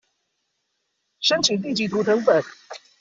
[1.19, 2.43] 申請地籍圖謄本